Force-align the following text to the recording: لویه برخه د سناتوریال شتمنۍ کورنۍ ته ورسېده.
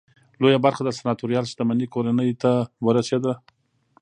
لویه 0.41 0.59
برخه 0.65 0.81
د 0.85 0.89
سناتوریال 0.99 1.45
شتمنۍ 1.51 1.87
کورنۍ 1.93 2.31
ته 2.41 2.51
ورسېده. 2.85 3.33